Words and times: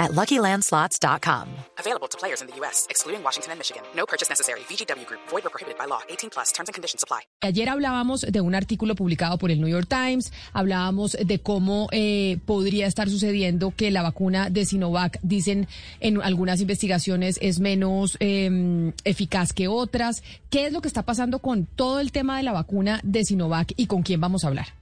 at 0.00 0.12
LuckyLandSlots.com. 0.12 1.46
Available 1.78 2.08
to 2.08 2.18
players 2.18 2.40
in 2.40 2.48
the 2.48 2.56
U.S., 2.60 2.86
excluding 2.88 3.22
Washington 3.22 3.52
and 3.52 3.58
Michigan. 3.60 3.82
No 3.94 4.06
purchase 4.06 4.28
necessary. 4.28 4.60
VGW 4.60 5.06
Group. 5.06 5.20
Void 5.28 5.44
or 5.46 5.50
prohibited 5.50 5.78
by 5.78 5.86
law. 5.86 6.00
18 6.08 6.30
plus. 6.30 6.52
Terms 6.52 6.68
and 6.68 6.74
conditions 6.74 7.04
apply. 7.04 7.20
Ayer 7.42 7.68
hablábamos 7.68 8.22
de 8.22 8.40
un 8.40 8.54
artículo 8.54 8.94
publicado 8.94 9.38
por 9.38 9.50
el 9.50 9.60
New 9.60 9.68
York 9.68 9.88
Times. 9.88 10.32
Hablábamos 10.52 11.16
de 11.22 11.38
cómo 11.38 11.88
eh, 11.92 12.38
podría 12.46 12.86
estar 12.86 13.08
sucediendo 13.08 13.72
que 13.76 13.90
la 13.90 14.02
vacuna 14.02 14.50
de 14.50 14.64
Sinovac, 14.64 15.18
dicen 15.22 15.68
en 16.00 16.22
algunas 16.22 16.60
investigaciones, 16.60 17.38
es 17.42 17.60
menos 17.60 18.16
eh, 18.20 18.92
eficaz 19.04 19.52
que 19.52 19.68
otras. 19.68 20.22
¿Qué 20.48 20.66
es 20.66 20.72
lo 20.72 20.80
que 20.80 20.88
está 20.88 21.02
pasando 21.02 21.40
con 21.40 21.66
todo 21.66 22.00
el 22.00 22.10
tema 22.10 22.38
de 22.38 22.42
la 22.42 22.52
vacuna 22.52 23.00
de 23.02 23.24
Sinovac 23.24 23.72
y 23.76 23.86
con 23.86 24.02
quién 24.02 24.20
vamos 24.20 24.44
a 24.44 24.48
hablar? 24.48 24.79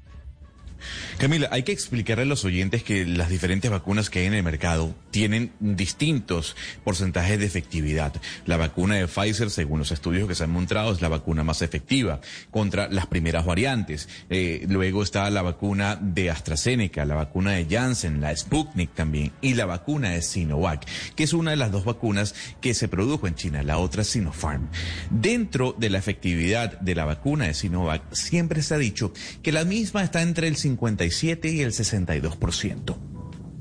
Camila, 1.19 1.49
hay 1.51 1.63
que 1.63 1.73
explicarle 1.73 2.23
a 2.23 2.27
los 2.27 2.45
oyentes 2.45 2.83
que 2.83 3.05
las 3.05 3.29
diferentes 3.29 3.71
vacunas 3.71 4.11
que 4.11 4.21
hay 4.21 4.27
en 4.27 4.35
el 4.35 4.43
mercado 4.43 4.95
tienen 5.11 5.53
distintos 5.61 6.57
porcentajes 6.85 7.39
de 7.39 7.47
efectividad. 7.47 8.13
La 8.47 8.57
vacuna 8.57 8.97
de 8.97 9.09
Pfizer, 9.09 9.51
según 9.51 9.79
los 9.81 9.93
estudios 9.93 10.29
que 10.29 10.35
se 10.35 10.45
han 10.45 10.51
mostrado, 10.51 10.93
es 10.93 11.01
la 11.01 11.09
vacuna 11.09 11.45
más 11.45 11.63
efectiva 11.63 12.21
contra 12.51 12.89
las 12.89 13.07
primeras 13.07 13.45
variantes. 13.45 14.09
Eh, 14.31 14.67
luego 14.69 15.03
está 15.03 15.29
la 15.31 15.43
vacuna 15.43 15.97
de 16.01 16.31
AstraZeneca, 16.31 17.05
la 17.05 17.15
vacuna 17.15 17.53
de 17.53 17.67
Janssen, 17.69 18.21
la 18.21 18.37
Sputnik 18.37 18.95
también, 18.95 19.33
y 19.41 19.55
la 19.55 19.67
vacuna 19.67 20.11
de 20.11 20.23
Sinovac, 20.23 20.87
que 21.15 21.25
es 21.25 21.33
una 21.33 21.51
de 21.53 21.57
las 21.57 21.73
dos 21.73 21.85
vacunas 21.85 22.35
que 22.61 22.75
se 22.75 22.89
produjo 22.89 23.27
en 23.27 23.35
China, 23.35 23.63
la 23.63 23.79
otra 23.79 24.03
es 24.03 24.09
Sinopharm. 24.09 24.69
Dentro 25.11 25.75
de 25.79 25.91
la 25.91 25.99
efectividad 25.99 26.79
de 26.81 26.95
la 26.95 27.05
vacuna 27.05 27.47
de 27.47 27.55
Sinovac, 27.55 28.03
siempre 28.13 28.63
se 28.63 28.75
ha 28.75 28.79
dicho 28.79 29.13
que 29.43 29.53
la 29.53 29.65
misma 29.65 30.03
está 30.03 30.23
entre 30.23 30.49
el 30.49 30.57
57 30.69 31.49
y 31.49 31.63
el 31.63 31.73
62%. 31.73 33.18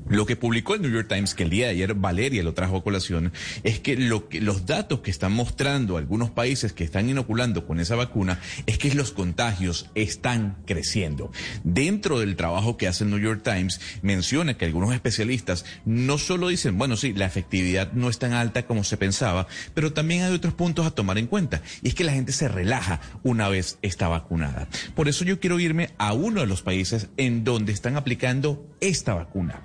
Lo 0.08 0.24
que 0.24 0.36
publicó 0.36 0.74
el 0.74 0.82
New 0.82 0.90
York 0.90 1.08
Times, 1.08 1.34
que 1.34 1.42
el 1.42 1.50
día 1.50 1.66
de 1.66 1.72
ayer 1.72 1.94
Valeria 1.94 2.42
lo 2.42 2.54
trajo 2.54 2.78
a 2.78 2.82
colación, 2.82 3.32
es 3.62 3.78
que, 3.78 3.96
lo 3.96 4.28
que 4.28 4.40
los 4.40 4.64
datos 4.64 5.00
que 5.00 5.10
están 5.10 5.32
mostrando 5.32 5.96
algunos 5.98 6.30
países 6.30 6.72
que 6.72 6.84
están 6.84 7.10
inoculando 7.10 7.66
con 7.66 7.78
esa 7.78 7.94
vacuna 7.94 8.40
es 8.66 8.78
que 8.78 8.94
los 8.94 9.12
contagios 9.12 9.90
están 9.94 10.56
creciendo. 10.66 11.30
Dentro 11.62 12.20
del 12.20 12.36
trabajo 12.36 12.76
que 12.76 12.88
hace 12.88 13.04
el 13.04 13.10
New 13.10 13.18
York 13.18 13.42
Times, 13.42 13.80
menciona 14.02 14.56
que 14.56 14.64
algunos 14.64 14.94
especialistas 14.94 15.64
no 15.84 16.16
solo 16.16 16.48
dicen, 16.48 16.78
bueno, 16.78 16.96
sí, 16.96 17.12
la 17.12 17.26
efectividad 17.26 17.92
no 17.92 18.08
es 18.08 18.18
tan 18.18 18.32
alta 18.32 18.66
como 18.66 18.84
se 18.84 18.96
pensaba, 18.96 19.46
pero 19.74 19.92
también 19.92 20.22
hay 20.22 20.32
otros 20.32 20.54
puntos 20.54 20.86
a 20.86 20.90
tomar 20.90 21.18
en 21.18 21.26
cuenta. 21.26 21.62
Y 21.82 21.88
es 21.88 21.94
que 21.94 22.04
la 22.04 22.12
gente 22.12 22.32
se 22.32 22.48
relaja 22.48 23.00
una 23.22 23.48
vez 23.48 23.78
está 23.82 24.08
vacunada. 24.08 24.68
Por 24.94 25.08
eso 25.08 25.24
yo 25.24 25.38
quiero 25.38 25.60
irme 25.60 25.90
a 25.98 26.12
uno 26.14 26.40
de 26.40 26.46
los 26.46 26.62
países 26.62 27.08
en 27.16 27.44
donde 27.44 27.72
están 27.72 27.96
aplicando 27.96 28.66
esta 28.80 29.14
vacuna 29.14 29.62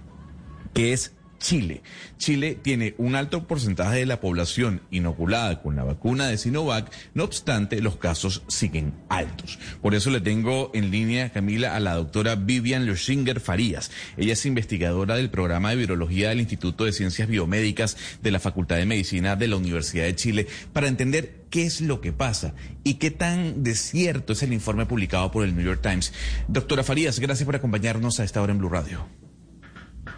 que 0.73 0.93
es 0.93 1.13
Chile. 1.43 1.81
Chile 2.17 2.57
tiene 2.59 2.95
un 2.97 3.15
alto 3.15 3.45
porcentaje 3.45 3.97
de 3.97 4.05
la 4.05 4.21
población 4.21 4.81
inoculada 4.91 5.61
con 5.61 5.75
la 5.75 5.83
vacuna 5.83 6.27
de 6.27 6.37
Sinovac, 6.37 6.89
no 7.13 7.25
obstante, 7.25 7.81
los 7.81 7.97
casos 7.97 8.43
siguen 8.47 8.93
altos. 9.09 9.59
Por 9.81 9.93
eso 9.93 10.09
le 10.09 10.21
tengo 10.21 10.71
en 10.73 10.89
línea, 10.89 11.33
Camila, 11.33 11.75
a 11.75 11.81
la 11.81 11.95
doctora 11.95 12.35
Vivian 12.35 12.85
Lushinger 12.85 13.41
Farías. 13.41 13.91
Ella 14.15 14.33
es 14.33 14.45
investigadora 14.45 15.17
del 15.17 15.29
programa 15.29 15.71
de 15.71 15.75
virología 15.75 16.29
del 16.29 16.39
Instituto 16.39 16.85
de 16.85 16.93
Ciencias 16.93 17.27
Biomédicas 17.27 17.97
de 18.21 18.31
la 18.31 18.39
Facultad 18.39 18.77
de 18.77 18.85
Medicina 18.85 19.35
de 19.35 19.49
la 19.49 19.57
Universidad 19.57 20.05
de 20.05 20.15
Chile, 20.15 20.47
para 20.71 20.87
entender 20.87 21.43
qué 21.49 21.65
es 21.65 21.81
lo 21.81 21.99
que 21.99 22.13
pasa 22.13 22.55
y 22.85 22.95
qué 22.95 23.11
tan 23.11 23.63
desierto 23.63 24.31
es 24.31 24.43
el 24.43 24.53
informe 24.53 24.85
publicado 24.85 25.29
por 25.29 25.43
el 25.43 25.53
New 25.57 25.65
York 25.65 25.81
Times. 25.81 26.13
Doctora 26.47 26.85
Farías, 26.85 27.19
gracias 27.19 27.45
por 27.45 27.57
acompañarnos 27.57 28.21
a 28.21 28.23
esta 28.23 28.41
hora 28.41 28.53
en 28.53 28.59
Blue 28.59 28.69
Radio. 28.69 29.22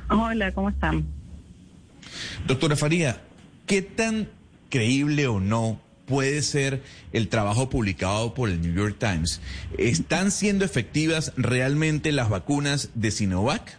Hola, 0.09 0.51
¿cómo 0.51 0.69
están? 0.69 1.05
Doctora 2.45 2.75
Faría, 2.75 3.21
¿qué 3.65 3.81
tan 3.81 4.27
creíble 4.69 5.27
o 5.27 5.39
no 5.39 5.79
puede 6.05 6.41
ser 6.43 6.83
el 7.11 7.27
trabajo 7.27 7.69
publicado 7.69 8.33
por 8.33 8.49
el 8.49 8.61
New 8.61 8.73
York 8.73 8.97
Times? 8.99 9.41
¿Están 9.77 10.31
siendo 10.31 10.63
efectivas 10.63 11.33
realmente 11.37 12.11
las 12.11 12.29
vacunas 12.29 12.91
de 12.93 13.11
Sinovac? 13.11 13.77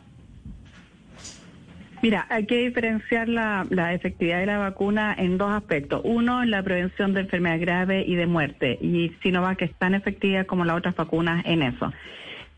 Mira, 2.02 2.26
hay 2.28 2.46
que 2.46 2.58
diferenciar 2.58 3.28
la, 3.28 3.66
la, 3.70 3.94
efectividad 3.94 4.40
de 4.40 4.46
la 4.46 4.58
vacuna 4.58 5.14
en 5.16 5.38
dos 5.38 5.50
aspectos. 5.50 6.02
Uno, 6.04 6.42
en 6.42 6.50
la 6.50 6.62
prevención 6.62 7.14
de 7.14 7.20
enfermedad 7.20 7.58
grave 7.58 8.04
y 8.06 8.16
de 8.16 8.26
muerte. 8.26 8.78
Y 8.80 9.12
Sinovac 9.22 9.62
es 9.62 9.74
tan 9.74 9.94
efectiva 9.94 10.44
como 10.44 10.64
las 10.64 10.76
otras 10.76 10.94
vacunas 10.94 11.44
en 11.46 11.62
eso 11.62 11.92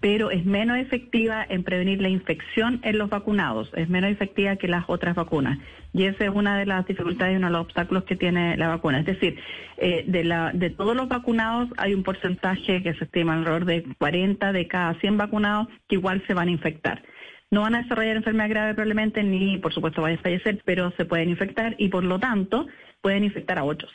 pero 0.00 0.30
es 0.30 0.44
menos 0.44 0.78
efectiva 0.78 1.44
en 1.48 1.64
prevenir 1.64 2.00
la 2.00 2.08
infección 2.08 2.80
en 2.84 2.98
los 2.98 3.10
vacunados, 3.10 3.70
es 3.74 3.88
menos 3.88 4.10
efectiva 4.10 4.56
que 4.56 4.68
las 4.68 4.84
otras 4.86 5.16
vacunas. 5.16 5.58
Y 5.92 6.04
esa 6.04 6.24
es 6.24 6.30
una 6.30 6.58
de 6.58 6.66
las 6.66 6.86
dificultades 6.86 7.34
y 7.34 7.36
uno 7.36 7.48
de 7.48 7.52
los 7.54 7.62
obstáculos 7.62 8.04
que 8.04 8.14
tiene 8.14 8.56
la 8.56 8.68
vacuna. 8.68 9.00
Es 9.00 9.06
decir, 9.06 9.40
eh, 9.78 10.04
de, 10.06 10.22
la, 10.22 10.52
de 10.52 10.70
todos 10.70 10.94
los 10.94 11.08
vacunados 11.08 11.70
hay 11.78 11.94
un 11.94 12.04
porcentaje 12.04 12.82
que 12.82 12.94
se 12.94 13.04
estima 13.04 13.34
alrededor 13.34 13.64
de 13.64 13.84
40 13.98 14.52
de 14.52 14.68
cada 14.68 14.94
100 15.00 15.16
vacunados 15.16 15.68
que 15.88 15.96
igual 15.96 16.22
se 16.26 16.34
van 16.34 16.48
a 16.48 16.52
infectar. 16.52 17.02
No 17.50 17.62
van 17.62 17.74
a 17.74 17.82
desarrollar 17.82 18.16
enfermedad 18.16 18.50
grave 18.50 18.74
probablemente, 18.74 19.22
ni 19.22 19.58
por 19.58 19.72
supuesto 19.72 20.02
van 20.02 20.14
a 20.14 20.18
fallecer, 20.18 20.62
pero 20.64 20.92
se 20.96 21.06
pueden 21.06 21.30
infectar 21.30 21.74
y 21.78 21.88
por 21.88 22.04
lo 22.04 22.20
tanto 22.20 22.66
pueden 23.00 23.24
infectar 23.24 23.58
a 23.58 23.64
otros. 23.64 23.90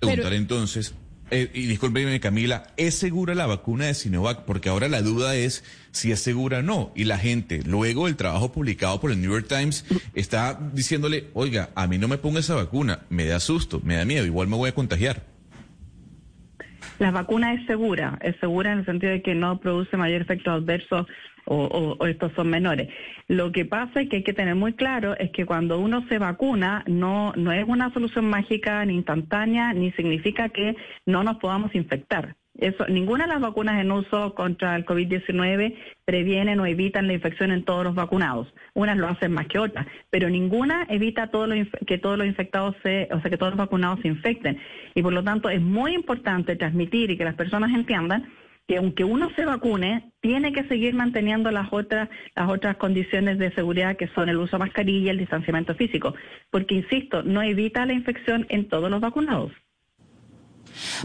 Preguntar 0.00 0.34
entonces, 0.34 0.94
eh, 1.30 1.50
y 1.54 1.66
discúlpeme 1.66 2.20
Camila, 2.20 2.68
¿es 2.76 2.94
segura 2.94 3.34
la 3.34 3.46
vacuna 3.46 3.86
de 3.86 3.94
Sinovac? 3.94 4.44
Porque 4.44 4.68
ahora 4.68 4.88
la 4.88 5.02
duda 5.02 5.36
es 5.36 5.64
si 5.90 6.12
es 6.12 6.20
segura 6.20 6.58
o 6.58 6.62
no. 6.62 6.92
Y 6.94 7.04
la 7.04 7.18
gente, 7.18 7.62
luego 7.64 8.06
del 8.06 8.16
trabajo 8.16 8.52
publicado 8.52 9.00
por 9.00 9.10
el 9.10 9.20
New 9.20 9.32
York 9.32 9.46
Times, 9.48 9.84
está 10.14 10.58
diciéndole, 10.72 11.28
oiga, 11.34 11.70
a 11.74 11.86
mí 11.86 11.98
no 11.98 12.08
me 12.08 12.18
ponga 12.18 12.40
esa 12.40 12.54
vacuna, 12.54 13.04
me 13.08 13.26
da 13.26 13.40
susto, 13.40 13.80
me 13.82 13.96
da 13.96 14.04
miedo, 14.04 14.26
igual 14.26 14.48
me 14.48 14.56
voy 14.56 14.70
a 14.70 14.74
contagiar. 14.74 15.33
La 16.98 17.10
vacuna 17.10 17.54
es 17.54 17.66
segura, 17.66 18.18
es 18.22 18.36
segura 18.36 18.72
en 18.72 18.80
el 18.80 18.84
sentido 18.84 19.12
de 19.12 19.22
que 19.22 19.34
no 19.34 19.58
produce 19.58 19.96
mayor 19.96 20.22
efecto 20.22 20.52
adverso 20.52 21.06
o, 21.46 21.96
estos 22.06 22.32
son 22.32 22.48
menores. 22.48 22.88
Lo 23.28 23.52
que 23.52 23.64
pasa 23.64 24.02
y 24.02 24.08
que 24.08 24.16
hay 24.16 24.22
que 24.22 24.32
tener 24.32 24.54
muy 24.54 24.74
claro 24.74 25.16
es 25.18 25.30
que 25.30 25.44
cuando 25.44 25.78
uno 25.78 26.06
se 26.08 26.18
vacuna 26.18 26.84
no, 26.86 27.32
no 27.36 27.52
es 27.52 27.64
una 27.66 27.92
solución 27.92 28.30
mágica 28.30 28.84
ni 28.84 28.94
instantánea 28.94 29.72
ni 29.72 29.92
significa 29.92 30.48
que 30.48 30.76
no 31.04 31.22
nos 31.22 31.36
podamos 31.36 31.74
infectar. 31.74 32.36
Eso, 32.64 32.86
ninguna 32.86 33.24
de 33.24 33.32
las 33.34 33.42
vacunas 33.42 33.78
en 33.78 33.92
uso 33.92 34.34
contra 34.34 34.74
el 34.74 34.86
COVID-19 34.86 35.76
previenen 36.06 36.58
o 36.60 36.64
evitan 36.66 37.06
la 37.06 37.12
infección 37.12 37.50
en 37.50 37.62
todos 37.62 37.84
los 37.84 37.94
vacunados. 37.94 38.54
Unas 38.72 38.96
lo 38.96 39.06
hacen 39.06 39.32
más 39.32 39.48
que 39.48 39.58
otras, 39.58 39.86
pero 40.08 40.30
ninguna 40.30 40.86
evita 40.88 41.26
todo 41.26 41.46
que 41.86 41.98
todos 41.98 42.16
los 42.16 42.26
infectados 42.26 42.74
se, 42.82 43.08
o 43.12 43.20
sea, 43.20 43.30
que 43.30 43.36
todos 43.36 43.52
los 43.52 43.58
vacunados 43.58 44.00
se 44.00 44.08
infecten. 44.08 44.58
Y 44.94 45.02
por 45.02 45.12
lo 45.12 45.22
tanto 45.22 45.50
es 45.50 45.60
muy 45.60 45.94
importante 45.94 46.56
transmitir 46.56 47.10
y 47.10 47.18
que 47.18 47.24
las 47.24 47.34
personas 47.34 47.70
entiendan 47.70 48.32
que 48.66 48.78
aunque 48.78 49.04
uno 49.04 49.30
se 49.36 49.44
vacune, 49.44 50.10
tiene 50.22 50.54
que 50.54 50.64
seguir 50.64 50.94
manteniendo 50.94 51.50
las 51.50 51.70
otras, 51.70 52.08
las 52.34 52.48
otras 52.48 52.78
condiciones 52.78 53.38
de 53.38 53.52
seguridad 53.52 53.98
que 53.98 54.08
son 54.14 54.30
el 54.30 54.38
uso 54.38 54.56
de 54.56 54.64
mascarilla 54.64 55.08
y 55.08 55.10
el 55.10 55.18
distanciamiento 55.18 55.74
físico, 55.74 56.14
porque, 56.50 56.76
insisto, 56.76 57.22
no 57.22 57.42
evita 57.42 57.84
la 57.84 57.92
infección 57.92 58.46
en 58.48 58.68
todos 58.68 58.90
los 58.90 59.02
vacunados. 59.02 59.52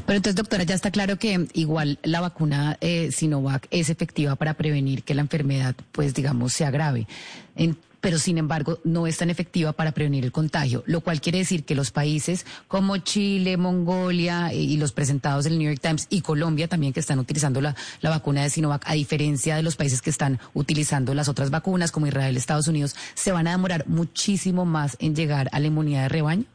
Pero 0.05 0.17
entonces, 0.17 0.35
doctora, 0.35 0.63
ya 0.63 0.75
está 0.75 0.91
claro 0.91 1.17
que 1.17 1.47
igual 1.53 1.99
la 2.03 2.21
vacuna 2.21 2.77
eh, 2.81 3.11
Sinovac 3.11 3.67
es 3.71 3.89
efectiva 3.89 4.35
para 4.35 4.55
prevenir 4.55 5.03
que 5.03 5.13
la 5.13 5.21
enfermedad, 5.21 5.75
pues 5.91 6.13
digamos, 6.13 6.53
se 6.53 6.65
agrave 6.65 7.07
pero 8.01 8.17
sin 8.17 8.37
embargo 8.37 8.79
no 8.83 9.07
es 9.07 9.17
tan 9.17 9.29
efectiva 9.29 9.73
para 9.73 9.91
prevenir 9.91 10.23
el 10.23 10.31
contagio, 10.31 10.83
lo 10.85 11.01
cual 11.01 11.21
quiere 11.21 11.39
decir 11.39 11.63
que 11.63 11.75
los 11.75 11.91
países 11.91 12.45
como 12.67 12.97
Chile, 12.97 13.57
Mongolia 13.57 14.51
eh, 14.51 14.57
y 14.57 14.77
los 14.77 14.91
presentados 14.91 15.45
en 15.45 15.53
el 15.53 15.59
New 15.59 15.69
York 15.69 15.81
Times 15.81 16.07
y 16.09 16.21
Colombia 16.21 16.67
también 16.67 16.93
que 16.93 16.99
están 16.99 17.19
utilizando 17.19 17.61
la, 17.61 17.75
la 18.01 18.09
vacuna 18.09 18.43
de 18.43 18.49
Sinovac, 18.49 18.83
a 18.85 18.93
diferencia 18.93 19.55
de 19.55 19.63
los 19.63 19.75
países 19.75 20.01
que 20.01 20.09
están 20.09 20.39
utilizando 20.53 21.13
las 21.13 21.27
otras 21.27 21.49
vacunas 21.49 21.91
como 21.91 22.07
Israel, 22.07 22.37
Estados 22.37 22.67
Unidos, 22.67 22.95
se 23.13 23.31
van 23.31 23.47
a 23.47 23.51
demorar 23.51 23.87
muchísimo 23.87 24.65
más 24.65 24.97
en 24.99 25.15
llegar 25.15 25.49
a 25.51 25.59
la 25.59 25.67
inmunidad 25.67 26.03
de 26.03 26.09
rebaño. 26.09 26.45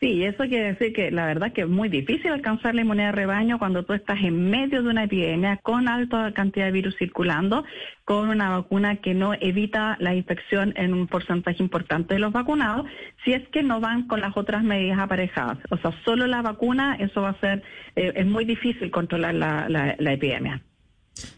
Sí, 0.00 0.22
eso 0.22 0.44
quiere 0.44 0.74
decir 0.74 0.92
que 0.92 1.10
la 1.10 1.26
verdad 1.26 1.52
que 1.52 1.62
es 1.62 1.68
muy 1.68 1.88
difícil 1.88 2.30
alcanzar 2.30 2.72
la 2.72 2.82
inmunidad 2.82 3.06
de 3.06 3.12
rebaño 3.12 3.58
cuando 3.58 3.84
tú 3.84 3.94
estás 3.94 4.18
en 4.20 4.48
medio 4.48 4.80
de 4.80 4.88
una 4.88 5.04
epidemia 5.04 5.56
con 5.56 5.88
alta 5.88 6.32
cantidad 6.32 6.66
de 6.66 6.72
virus 6.72 6.94
circulando, 6.96 7.64
con 8.04 8.28
una 8.28 8.50
vacuna 8.50 8.96
que 8.96 9.14
no 9.14 9.34
evita 9.34 9.96
la 9.98 10.14
infección 10.14 10.72
en 10.76 10.94
un 10.94 11.08
porcentaje 11.08 11.60
importante 11.60 12.14
de 12.14 12.20
los 12.20 12.32
vacunados, 12.32 12.86
si 13.24 13.32
es 13.32 13.48
que 13.48 13.64
no 13.64 13.80
van 13.80 14.06
con 14.06 14.20
las 14.20 14.36
otras 14.36 14.62
medidas 14.62 15.00
aparejadas. 15.00 15.58
O 15.70 15.76
sea, 15.78 15.90
solo 16.04 16.28
la 16.28 16.42
vacuna, 16.42 16.94
eso 17.00 17.22
va 17.22 17.30
a 17.30 17.40
ser, 17.40 17.64
eh, 17.96 18.12
es 18.14 18.26
muy 18.26 18.44
difícil 18.44 18.92
controlar 18.92 19.34
la, 19.34 19.96
epidemia. 19.98 20.62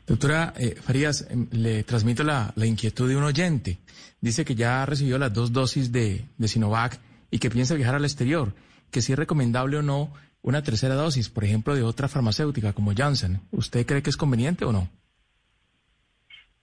Doctora 0.07 0.53
eh, 0.59 0.75
Farías, 0.79 1.27
em, 1.31 1.49
le 1.53 1.83
transmito 1.85 2.25
la, 2.25 2.53
inquietud 2.62 3.09
de 3.09 3.17
un 3.17 3.25
oyente. 3.25 3.79
Dice 4.21 4.45
que 4.45 4.55
ya 4.55 4.85
recibió 4.85 5.17
las 5.17 5.33
dos 5.33 5.51
dosis 5.51 5.91
de, 5.91 6.27
de 6.37 6.49
Sinovac 6.49 7.01
y 7.31 7.38
que 7.38 7.50
piensa 7.50 7.75
viajar 7.75 7.94
al 7.94 8.05
exterior, 8.05 8.55
que 8.91 9.03
si 9.03 9.12
es 9.12 9.19
recomendable 9.19 9.79
o 9.79 9.82
no 9.82 10.12
una 10.43 10.62
tercera 10.62 10.94
dosis, 10.94 11.29
por 11.29 11.44
ejemplo, 11.44 11.75
de 11.75 11.82
otra 11.82 12.09
farmacéutica 12.09 12.73
como 12.73 12.94
Janssen. 12.94 13.41
¿Usted 13.50 13.87
cree 13.87 14.03
que 14.03 14.11
es 14.11 14.17
conveniente 14.17 14.65
o 14.65 14.73
no? 14.73 14.88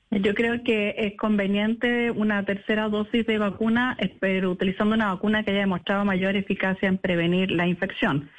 Yo 0.10 0.34
creo 0.34 0.64
que 0.64 0.96
es 0.98 1.18
conveniente 1.18 2.12
una 2.12 2.44
tercera 2.46 2.88
dosis 2.88 3.26
de 3.28 3.38
vacuna, 3.38 3.98
pero 4.22 4.52
utilizando 4.52 4.96
una 4.96 5.14
vacuna 5.14 5.44
que 5.44 5.52
haya 5.52 5.62
demostrado 5.62 6.06
mayor 6.06 6.38
eficacia 6.38 6.88
en 6.88 6.98
prevenir 6.98 7.52
la 7.52 7.68
infección. 7.68 8.30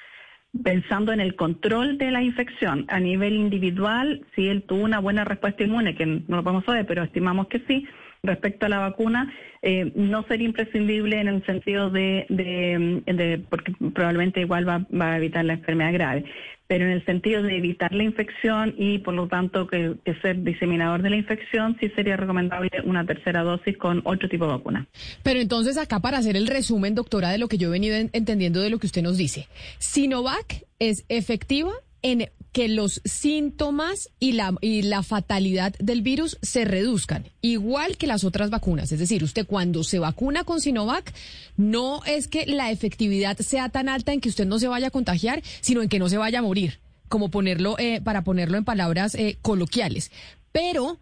Pensando 0.65 1.13
en 1.13 1.21
el 1.21 1.37
control 1.37 1.99
de 1.99 2.11
la 2.11 2.23
infección 2.23 2.87
a 2.89 2.99
nivel 3.01 3.35
individual, 3.35 4.25
si 4.35 4.49
él 4.49 4.63
tuvo 4.63 4.83
una 4.83 4.99
buena 4.99 5.25
respuesta 5.25 5.63
inmune, 5.63 5.95
que 5.95 6.07
no 6.07 6.37
lo 6.37 6.43
podemos 6.43 6.65
saber, 6.65 6.87
pero 6.87 7.03
estimamos 7.03 7.49
que 7.49 7.61
sí, 7.69 7.87
respecto 8.23 8.67
a 8.67 8.69
la 8.69 8.79
vacuna, 8.79 9.33
eh, 9.63 9.93
no 9.95 10.25
sería 10.25 10.47
imprescindible 10.47 11.21
en 11.21 11.29
el 11.29 11.45
sentido 11.45 11.91
de, 11.91 12.27
de, 12.29 13.43
porque 13.49 13.73
probablemente 13.93 14.41
igual 14.41 14.69
va, 14.69 14.87
va, 14.95 15.13
a 15.13 15.17
evitar 15.17 15.45
la 15.45 15.55
enfermedad 15.55 15.93
grave, 15.93 16.25
pero 16.69 16.85
en 16.85 16.93
el 16.93 17.05
sentido 17.05 17.43
de 17.43 17.57
evitar 17.57 17.93
la 17.93 18.05
infección 18.05 18.75
y 18.77 18.99
por 18.99 19.15
lo 19.15 19.27
tanto 19.27 19.67
que, 19.67 19.95
ser 20.23 20.43
diseminador 20.43 21.03
de 21.03 21.11
la 21.11 21.17
infección, 21.17 21.77
sí 21.81 21.91
sería 21.97 22.17
recomendable 22.17 22.71
una 22.85 23.05
tercera 23.05 23.43
dosis 23.43 23.77
con 23.77 24.03
otro 24.05 24.29
tipo 24.29 24.47
de 24.47 24.53
vacuna. 24.53 24.87
Pero 25.23 25.41
entonces 25.41 25.79
acá 25.79 26.01
para 26.01 26.19
hacer 26.19 26.37
el 26.37 26.47
resumen, 26.47 26.95
doctora, 26.95 27.31
de 27.31 27.39
lo 27.39 27.49
que 27.49 27.59
yo 27.59 27.69
he 27.69 27.73
venido 27.73 27.97
entendiendo 27.97 28.61
de 28.61 28.71
lo 28.71 28.79
que 28.79 28.87
usted 28.87 29.03
nos 29.03 29.17
dice, 29.17 29.49
Sinovac 29.79 30.65
es 30.79 31.05
efectiva 31.09 31.73
en 32.03 32.29
que 32.53 32.69
los 32.69 33.01
síntomas 33.05 34.11
y 34.19 34.33
la, 34.33 34.55
y 34.61 34.83
la 34.83 35.03
fatalidad 35.03 35.75
del 35.79 36.03
virus 36.03 36.39
se 36.43 36.65
reduzcan, 36.65 37.27
igual 37.41 37.97
que 37.97 38.07
las 38.07 38.25
otras 38.25 38.51
vacunas. 38.51 38.91
Es 38.93 38.99
decir, 38.99 39.23
usted 39.23 39.47
cuando 39.47 39.85
se 39.85 39.99
vacuna 39.99 40.45
con 40.45 40.61
Sinovac, 40.61 41.13
no 41.57 42.03
es 42.05 42.29
que 42.29 42.47
la 42.47 42.71
efectividad 42.71 43.39
sea 43.39 43.69
tan 43.69 43.89
alta 43.89 44.13
en 44.13 44.21
que 44.21 44.29
usted 44.29 44.47
no 44.47 44.59
se 44.59 44.69
vaya 44.69 44.89
a 44.89 44.91
contagiar, 44.91 45.43
sino 45.61 45.83
en 45.83 45.89
que 45.89 45.99
no 45.99 46.09
se 46.09 46.19
vaya 46.19 46.39
a 46.39 46.43
morir, 46.43 46.81
como 47.09 47.31
ponerlo, 47.31 47.79
eh, 47.79 48.01
para 48.03 48.25
ponerlo 48.25 48.59
en 48.59 48.65
palabras 48.65 49.15
eh, 49.15 49.39
coloquiales. 49.43 50.11
Pero 50.53 50.99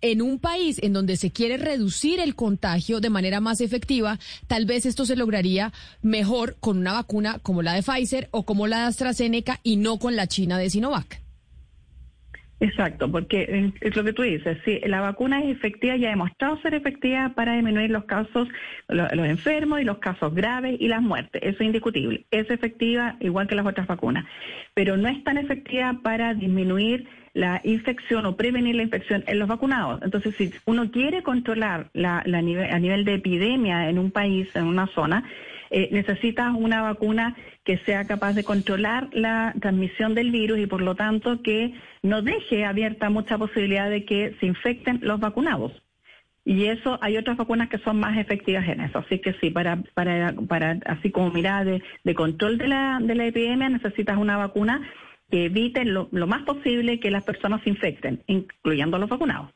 en 0.00 0.22
un 0.22 0.38
país 0.38 0.78
en 0.82 0.92
donde 0.92 1.16
se 1.16 1.30
quiere 1.30 1.56
reducir 1.56 2.20
el 2.20 2.34
contagio 2.34 3.00
de 3.00 3.10
manera 3.10 3.40
más 3.40 3.60
efectiva, 3.60 4.18
tal 4.46 4.66
vez 4.66 4.86
esto 4.86 5.06
se 5.06 5.16
lograría 5.16 5.72
mejor 6.02 6.56
con 6.60 6.78
una 6.78 6.92
vacuna 6.92 7.38
como 7.42 7.62
la 7.62 7.74
de 7.74 7.82
Pfizer 7.82 8.28
o 8.30 8.44
como 8.44 8.66
la 8.66 8.80
de 8.80 8.84
AstraZeneca 8.84 9.60
y 9.62 9.76
no 9.76 9.98
con 9.98 10.16
la 10.16 10.26
China 10.26 10.58
de 10.58 10.70
Sinovac. 10.70 11.25
Exacto, 12.58 13.10
porque 13.10 13.70
es 13.82 13.94
lo 13.96 14.02
que 14.02 14.14
tú 14.14 14.22
dices, 14.22 14.56
si 14.64 14.80
la 14.80 15.02
vacuna 15.02 15.42
es 15.42 15.54
efectiva 15.56 15.94
y 15.96 16.06
ha 16.06 16.10
demostrado 16.10 16.58
ser 16.62 16.72
efectiva 16.72 17.32
para 17.34 17.52
disminuir 17.52 17.90
los 17.90 18.04
casos, 18.04 18.48
los, 18.88 19.12
enfermos 19.12 19.80
y 19.82 19.84
los 19.84 19.98
casos 19.98 20.34
graves 20.34 20.76
y 20.80 20.88
las 20.88 21.02
muertes, 21.02 21.42
eso 21.44 21.58
es 21.60 21.66
indiscutible. 21.66 22.24
Es 22.30 22.50
efectiva 22.50 23.16
igual 23.20 23.46
que 23.46 23.56
las 23.56 23.66
otras 23.66 23.86
vacunas, 23.86 24.24
pero 24.72 24.96
no 24.96 25.06
es 25.06 25.22
tan 25.22 25.36
efectiva 25.36 26.00
para 26.02 26.32
disminuir 26.32 27.06
la 27.34 27.60
infección 27.62 28.24
o 28.24 28.36
prevenir 28.36 28.74
la 28.76 28.84
infección 28.84 29.22
en 29.26 29.38
los 29.38 29.48
vacunados. 29.48 30.00
Entonces, 30.02 30.34
si 30.36 30.50
uno 30.64 30.90
quiere 30.90 31.22
controlar 31.22 31.90
la, 31.92 32.20
a 32.20 32.78
nivel 32.78 33.04
de 33.04 33.14
epidemia 33.14 33.90
en 33.90 33.98
un 33.98 34.10
país, 34.10 34.48
en 34.54 34.64
una 34.64 34.86
zona, 34.86 35.24
eh, 35.70 35.90
necesitas 35.92 36.54
una 36.54 36.80
vacuna 36.80 37.36
que 37.66 37.78
sea 37.78 38.06
capaz 38.06 38.32
de 38.34 38.44
controlar 38.44 39.08
la 39.12 39.52
transmisión 39.60 40.14
del 40.14 40.30
virus 40.30 40.60
y 40.60 40.66
por 40.66 40.80
lo 40.80 40.94
tanto 40.94 41.42
que 41.42 41.74
no 42.02 42.22
deje 42.22 42.64
abierta 42.64 43.10
mucha 43.10 43.36
posibilidad 43.36 43.90
de 43.90 44.04
que 44.04 44.36
se 44.38 44.46
infecten 44.46 45.00
los 45.02 45.18
vacunados. 45.18 45.72
Y 46.44 46.66
eso, 46.66 46.96
hay 47.02 47.16
otras 47.16 47.36
vacunas 47.36 47.68
que 47.68 47.78
son 47.78 47.98
más 47.98 48.16
efectivas 48.18 48.68
en 48.68 48.80
eso. 48.80 48.98
Así 49.00 49.18
que 49.18 49.32
sí, 49.40 49.50
para, 49.50 49.82
para, 49.94 50.32
para 50.48 50.78
así 50.86 51.10
como 51.10 51.32
mirada 51.32 51.64
de, 51.64 51.82
de 52.04 52.14
control 52.14 52.56
de 52.56 52.68
la, 52.68 53.00
de 53.02 53.16
la 53.16 53.26
epidemia, 53.26 53.68
necesitas 53.68 54.16
una 54.16 54.36
vacuna 54.36 54.80
que 55.28 55.46
eviten 55.46 55.92
lo, 55.92 56.08
más 56.12 56.44
posible 56.44 57.00
que 57.00 57.10
las 57.10 57.24
personas 57.24 57.62
se 57.62 57.70
infecten, 57.70 58.22
incluyendo 58.28 58.96
los 58.96 59.08
vacunados. 59.08 59.50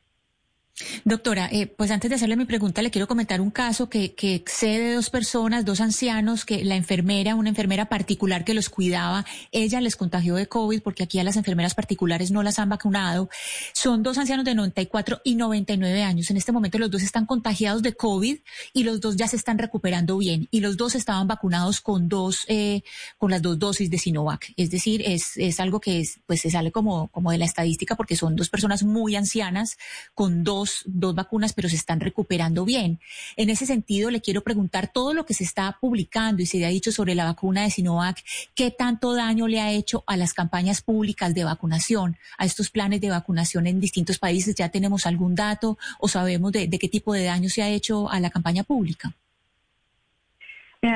Doctora, 1.05 1.49
eh, 1.51 1.67
pues 1.67 1.91
antes 1.91 2.09
de 2.09 2.15
hacerle 2.15 2.35
mi 2.35 2.45
pregunta, 2.45 2.81
le 2.81 2.91
quiero 2.91 3.07
comentar 3.07 3.41
un 3.41 3.51
caso 3.51 3.89
que, 3.89 4.13
que 4.13 4.43
sé 4.47 4.79
de 4.79 4.93
dos 4.93 5.09
personas, 5.09 5.65
dos 5.65 5.81
ancianos, 5.81 6.45
que 6.45 6.63
la 6.63 6.75
enfermera, 6.75 7.35
una 7.35 7.49
enfermera 7.49 7.85
particular 7.85 8.45
que 8.45 8.53
los 8.53 8.69
cuidaba, 8.69 9.25
ella 9.51 9.81
les 9.81 9.95
contagió 9.95 10.35
de 10.35 10.47
COVID 10.47 10.81
porque 10.81 11.03
aquí 11.03 11.19
a 11.19 11.23
las 11.23 11.37
enfermeras 11.37 11.75
particulares 11.75 12.31
no 12.31 12.43
las 12.43 12.59
han 12.59 12.69
vacunado. 12.69 13.29
Son 13.73 14.03
dos 14.03 14.17
ancianos 14.17 14.45
de 14.45 14.55
94 14.55 15.21
y 15.23 15.35
99 15.35 16.03
años. 16.03 16.29
En 16.29 16.37
este 16.37 16.51
momento 16.51 16.77
los 16.77 16.91
dos 16.91 17.01
están 17.01 17.25
contagiados 17.25 17.81
de 17.81 17.93
COVID 17.93 18.37
y 18.73 18.83
los 18.83 19.01
dos 19.01 19.15
ya 19.15 19.27
se 19.27 19.35
están 19.35 19.57
recuperando 19.57 20.17
bien. 20.17 20.47
Y 20.51 20.59
los 20.59 20.77
dos 20.77 20.95
estaban 20.95 21.27
vacunados 21.27 21.81
con 21.81 22.09
dos, 22.09 22.45
eh, 22.47 22.83
con 23.17 23.31
las 23.31 23.41
dos 23.41 23.59
dosis 23.59 23.89
de 23.89 23.97
Sinovac. 23.97 24.53
Es 24.57 24.71
decir, 24.71 25.01
es, 25.05 25.37
es 25.37 25.59
algo 25.59 25.79
que 25.79 25.99
es, 25.99 26.19
pues 26.25 26.41
se 26.41 26.51
sale 26.51 26.71
como, 26.71 27.07
como 27.09 27.31
de 27.31 27.37
la 27.37 27.45
estadística 27.45 27.95
porque 27.95 28.15
son 28.15 28.35
dos 28.35 28.49
personas 28.49 28.83
muy 28.83 29.15
ancianas 29.15 29.77
con 30.13 30.43
dos 30.43 30.70
dos, 30.85 31.15
vacunas, 31.15 31.53
pero 31.53 31.69
se 31.69 31.75
están 31.75 31.99
recuperando 31.99 32.65
bien. 32.65 32.99
En 33.35 33.49
ese 33.49 33.65
sentido, 33.65 34.11
le 34.11 34.21
quiero 34.21 34.41
preguntar 34.41 34.91
todo 34.91 35.13
lo 35.13 35.25
que 35.25 35.33
se 35.33 35.43
está 35.43 35.77
publicando 35.79 36.41
y 36.41 36.45
se 36.45 36.65
ha 36.65 36.69
dicho 36.69 36.91
sobre 36.91 37.15
la 37.15 37.25
vacuna 37.25 37.63
de 37.63 37.69
Sinovac, 37.69 38.23
¿qué 38.55 38.71
tanto 38.71 39.13
daño 39.13 39.47
le 39.47 39.61
ha 39.61 39.71
hecho 39.71 40.03
a 40.07 40.17
las 40.17 40.33
campañas 40.33 40.81
públicas 40.81 41.33
de 41.33 41.43
vacunación, 41.43 42.17
a 42.37 42.45
estos 42.45 42.69
planes 42.69 43.01
de 43.01 43.09
vacunación 43.09 43.67
en 43.67 43.79
distintos 43.79 44.19
países? 44.19 44.55
¿Ya 44.55 44.69
tenemos 44.69 45.05
algún 45.05 45.35
dato 45.35 45.77
o 45.99 46.07
sabemos 46.07 46.51
de, 46.51 46.69
qué 46.69 46.89
tipo 46.89 47.13
de 47.13 47.25
daño 47.25 47.49
se 47.49 47.61
ha 47.63 47.69
hecho 47.69 48.09
a 48.09 48.19
la 48.19 48.29
campaña 48.29 48.63
pública? 48.63 49.13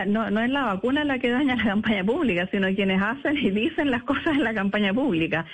no, 0.07 0.31
no 0.31 0.41
es 0.41 0.49
la 0.49 0.65
vacuna 0.65 1.03
la 1.03 1.19
que 1.19 1.29
daña 1.29 1.55
la 1.55 1.63
campaña 1.63 2.03
pública, 2.03 2.47
sino 2.51 2.73
quienes 2.73 2.99
hacen 2.99 3.37
y 3.37 3.51
dicen 3.51 3.91
las 3.91 4.01
cosas 4.01 4.35
en 4.35 4.43
la 4.43 4.53
campaña 4.53 4.93
pública. 4.93 5.45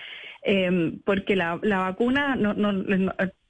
Eh, 0.43 0.99
porque 1.05 1.35
la, 1.35 1.59
la 1.61 1.79
vacuna 1.79 2.35
no, 2.35 2.53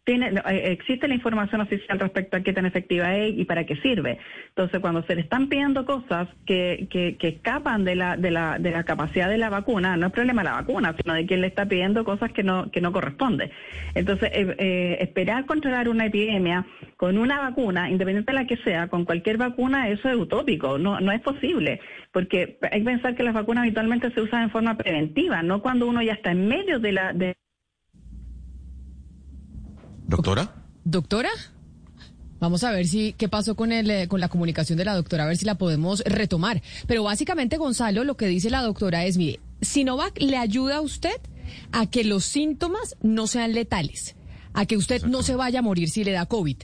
tiene, 0.04 0.30
eh, 0.50 0.72
existe 0.72 1.08
la 1.08 1.14
información 1.14 1.62
oficial 1.62 2.00
respecto 2.00 2.38
a 2.38 2.42
qué 2.42 2.54
tan 2.54 2.66
efectiva 2.66 3.16
es 3.16 3.38
y 3.38 3.46
para 3.46 3.66
qué 3.66 3.76
sirve. 3.78 4.18
Entonces, 4.50 4.80
cuando 4.80 5.04
se 5.04 5.16
le 5.16 5.22
están 5.22 5.48
pidiendo 5.48 5.86
cosas 5.86 6.28
que, 6.46 6.88
que, 6.90 7.28
escapan 7.28 7.84
de 7.84 7.96
la, 7.96 8.18
de, 8.18 8.32
la, 8.32 8.58
de 8.60 8.72
la 8.72 8.84
capacidad 8.84 9.30
de 9.30 9.38
la 9.38 9.50
vacuna, 9.50 9.98
no 9.98 10.08
es 10.08 10.14
problema 10.14 10.44
la 10.44 10.54
vacuna, 10.54 10.96
sino 11.02 11.14
de 11.14 11.26
quien 11.26 11.42
le 11.42 11.48
está 11.48 11.68
pidiendo 11.68 12.04
cosas 12.04 12.32
que 12.32 12.44
no, 12.44 12.72
que 12.72 12.82
no 12.82 12.92
corresponde. 12.92 13.52
Entonces, 13.94 14.32
eh, 14.34 14.56
eh, 14.58 14.98
esperar 15.02 15.46
controlar 15.46 15.88
una 15.88 16.08
epidemia 16.08 16.66
con 16.98 17.18
una 17.18 17.40
vacuna, 17.40 17.90
independiente 17.90 18.32
de 18.32 18.40
la 18.40 18.48
que 18.48 18.58
sea, 18.58 18.88
con 18.88 19.06
cualquier 19.06 19.38
vacuna, 19.38 19.90
eso 19.90 20.10
es 20.10 20.16
utópico, 20.16 20.78
no, 20.78 21.00
no 21.00 21.12
es 21.12 21.22
posible, 21.22 21.80
porque 22.12 22.58
hay 22.72 22.80
que 22.80 22.86
pensar 22.86 23.16
que 23.16 23.24
las 23.24 23.34
vacunas 23.34 23.64
habitualmente 23.64 24.12
se 24.12 24.22
usan 24.22 24.44
en 24.44 24.50
forma 24.50 24.78
preventiva, 24.78 25.44
no 25.44 25.62
cuando 25.62 25.88
uno 25.88 26.02
ya 26.02 26.14
está 26.14 26.32
en 26.32 26.48
medio 26.48 26.80
de 26.80 26.92
la... 26.92 27.14
¿Doctora? 30.12 30.54
¿Doctora? 30.84 31.30
Vamos 32.40 32.64
a 32.64 32.72
ver 32.72 32.88
si 32.88 33.14
qué 33.14 33.30
pasó 33.30 33.56
con 33.56 33.72
el 33.72 33.90
eh, 33.90 34.08
con 34.08 34.20
la 34.20 34.28
comunicación 34.28 34.78
de 34.78 34.86
la 34.86 34.96
doctora, 34.96 35.26
a 35.26 35.28
ver 35.28 35.38
si 35.38 35.46
la 35.46 35.56
podemos 35.56 36.02
retomar. 36.06 36.62
Pero 36.88 37.04
básicamente, 37.04 37.58
Gonzalo, 37.58 38.04
lo 38.04 38.18
que 38.18 38.26
dice 38.28 38.50
la 38.50 38.62
doctora 38.62 39.06
es, 39.06 39.18
mire, 39.18 39.40
Sinovac 39.62 40.20
le 40.20 40.38
ayuda 40.38 40.78
a 40.78 40.82
usted 40.82 41.16
a 41.72 41.86
que 41.86 42.04
los 42.04 42.26
síntomas 42.26 42.96
no 43.02 43.28
sean 43.28 43.54
letales, 43.54 44.16
a 44.54 44.66
que 44.66 44.76
usted 44.76 45.04
no 45.04 45.22
se 45.22 45.36
vaya 45.36 45.60
a 45.60 45.62
morir 45.62 45.90
si 45.90 46.04
le 46.04 46.12
da 46.12 46.26
COVID. 46.26 46.58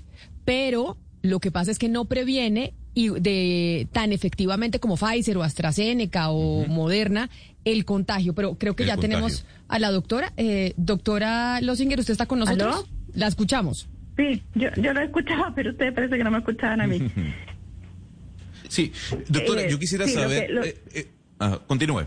Pero 0.43 0.97
lo 1.21 1.39
que 1.39 1.51
pasa 1.51 1.71
es 1.71 1.77
que 1.77 1.89
no 1.89 2.05
previene 2.05 2.73
y 2.95 3.09
de 3.09 3.87
tan 3.91 4.11
efectivamente 4.11 4.79
como 4.79 4.97
Pfizer 4.97 5.37
o 5.37 5.43
AstraZeneca 5.43 6.31
o 6.31 6.65
Moderna 6.65 7.29
el 7.65 7.85
contagio. 7.85 8.33
Pero 8.33 8.57
creo 8.57 8.75
que 8.75 8.85
ya 8.85 8.97
tenemos 8.97 9.45
a 9.67 9.77
la 9.77 9.91
doctora. 9.91 10.33
Eh, 10.37 10.73
doctora 10.77 11.61
Losinger, 11.61 11.99
¿usted 11.99 12.13
está 12.13 12.25
con 12.25 12.39
nosotros? 12.39 12.85
La 13.17 13.25
escuchamos. 13.25 13.89
Sí, 14.15 14.43
yo, 14.53 14.69
yo 14.77 14.93
lo 14.93 15.01
escuchaba, 15.01 15.51
pero 15.55 15.71
ustedes 15.71 15.91
parece 15.91 16.17
que 16.17 16.23
no 16.23 16.29
me 16.29 16.37
escuchaban 16.37 16.81
a 16.81 16.87
mí. 16.87 17.01
sí, 18.69 18.93
doctora, 19.27 19.67
yo 19.67 19.79
quisiera 19.79 20.07
saber... 20.07 20.51
Eh, 20.63 21.07
eh, 21.39 21.57
continúe. 21.65 22.05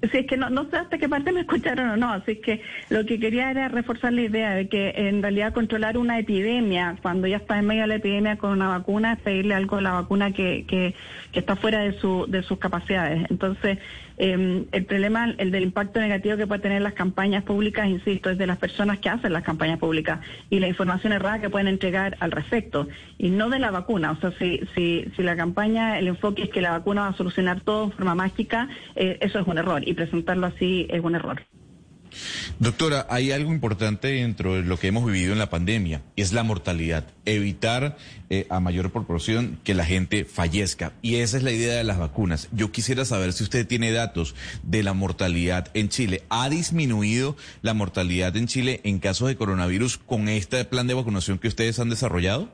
Sí, 0.00 0.18
es 0.18 0.26
que 0.28 0.36
no, 0.36 0.48
no 0.48 0.70
sé 0.70 0.76
hasta 0.76 0.96
qué 0.96 1.08
parte 1.08 1.32
me 1.32 1.40
escucharon 1.40 1.88
o 1.88 1.96
no, 1.96 2.12
así 2.12 2.36
que 2.36 2.62
lo 2.88 3.04
que 3.04 3.18
quería 3.18 3.50
era 3.50 3.66
reforzar 3.66 4.12
la 4.12 4.22
idea 4.22 4.54
de 4.54 4.68
que 4.68 4.92
en 4.94 5.22
realidad 5.22 5.52
controlar 5.52 5.98
una 5.98 6.20
epidemia, 6.20 6.96
cuando 7.02 7.26
ya 7.26 7.38
está 7.38 7.58
en 7.58 7.66
medio 7.66 7.82
de 7.82 7.88
la 7.88 7.94
epidemia 7.96 8.38
con 8.38 8.52
una 8.52 8.68
vacuna, 8.68 9.14
es 9.14 9.18
pedirle 9.18 9.54
algo 9.54 9.78
a 9.78 9.80
la 9.80 9.92
vacuna 9.92 10.30
que, 10.30 10.66
que, 10.68 10.94
que 11.32 11.40
está 11.40 11.56
fuera 11.56 11.80
de, 11.80 11.98
su, 11.98 12.26
de 12.28 12.44
sus 12.44 12.58
capacidades. 12.58 13.28
Entonces, 13.28 13.78
eh, 14.18 14.66
el 14.72 14.84
problema, 14.84 15.34
el 15.38 15.50
del 15.50 15.62
impacto 15.62 16.00
negativo 16.00 16.36
que 16.36 16.46
puede 16.46 16.60
tener 16.60 16.82
las 16.82 16.94
campañas 16.94 17.44
públicas, 17.44 17.88
insisto, 17.88 18.30
es 18.30 18.38
de 18.38 18.46
las 18.46 18.58
personas 18.58 18.98
que 18.98 19.08
hacen 19.08 19.32
las 19.32 19.44
campañas 19.44 19.78
públicas 19.78 20.20
y 20.50 20.58
la 20.58 20.68
información 20.68 21.12
errada 21.12 21.40
que 21.40 21.50
pueden 21.50 21.68
entregar 21.68 22.16
al 22.20 22.32
respecto, 22.32 22.88
y 23.16 23.30
no 23.30 23.48
de 23.48 23.58
la 23.58 23.70
vacuna. 23.70 24.12
O 24.12 24.16
sea, 24.16 24.32
si, 24.38 24.60
si, 24.74 25.06
si 25.16 25.22
la 25.22 25.36
campaña, 25.36 25.98
el 25.98 26.08
enfoque 26.08 26.44
es 26.44 26.50
que 26.50 26.60
la 26.60 26.72
vacuna 26.72 27.02
va 27.02 27.08
a 27.08 27.16
solucionar 27.16 27.60
todo 27.60 27.84
en 27.84 27.92
forma 27.92 28.14
mágica, 28.14 28.68
eh, 28.96 29.18
eso 29.20 29.38
es 29.38 29.46
un 29.46 29.58
error, 29.58 29.86
y 29.86 29.94
presentarlo 29.94 30.46
así 30.46 30.86
es 30.90 31.02
un 31.02 31.14
error. 31.14 31.42
Doctora, 32.58 33.06
hay 33.10 33.32
algo 33.32 33.52
importante 33.52 34.08
dentro 34.08 34.54
de 34.54 34.62
lo 34.62 34.78
que 34.78 34.88
hemos 34.88 35.04
vivido 35.04 35.32
en 35.32 35.38
la 35.38 35.50
pandemia, 35.50 36.02
y 36.16 36.22
es 36.22 36.32
la 36.32 36.42
mortalidad. 36.42 37.06
Evitar 37.24 37.96
eh, 38.30 38.46
a 38.50 38.60
mayor 38.60 38.90
proporción 38.90 39.58
que 39.64 39.74
la 39.74 39.84
gente 39.84 40.24
fallezca. 40.24 40.92
Y 41.02 41.16
esa 41.16 41.36
es 41.36 41.42
la 41.42 41.52
idea 41.52 41.76
de 41.76 41.84
las 41.84 41.98
vacunas. 41.98 42.48
Yo 42.52 42.72
quisiera 42.72 43.04
saber 43.04 43.32
si 43.32 43.44
usted 43.44 43.66
tiene 43.66 43.92
datos 43.92 44.34
de 44.62 44.82
la 44.82 44.92
mortalidad 44.92 45.68
en 45.74 45.88
Chile. 45.88 46.22
¿Ha 46.30 46.48
disminuido 46.48 47.36
la 47.62 47.74
mortalidad 47.74 48.36
en 48.36 48.46
Chile 48.46 48.80
en 48.84 48.98
casos 48.98 49.28
de 49.28 49.36
coronavirus 49.36 49.98
con 49.98 50.28
este 50.28 50.64
plan 50.64 50.86
de 50.86 50.94
vacunación 50.94 51.38
que 51.38 51.48
ustedes 51.48 51.78
han 51.78 51.90
desarrollado? 51.90 52.50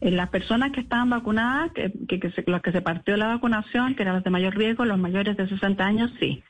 En 0.00 0.16
las 0.16 0.30
personas 0.30 0.72
que 0.72 0.80
estaban 0.80 1.10
vacunadas, 1.10 1.70
que, 1.72 1.92
que, 2.08 2.30
se, 2.32 2.44
que 2.44 2.72
se 2.72 2.80
partió 2.80 3.16
la 3.16 3.28
vacunación, 3.28 3.94
que 3.94 4.02
eran 4.02 4.16
los 4.16 4.24
de 4.24 4.30
mayor 4.30 4.56
riesgo, 4.56 4.84
los 4.84 4.98
mayores 4.98 5.36
de 5.36 5.48
60 5.48 5.84
años, 5.84 6.10
sí. 6.18 6.42